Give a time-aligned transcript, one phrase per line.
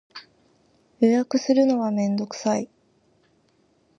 [0.99, 2.71] 予約するのはめんどくさい